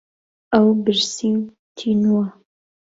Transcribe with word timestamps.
ئەو 0.53 0.67
برسی 0.83 1.31
و 1.39 1.43
تینووە. 1.77 2.25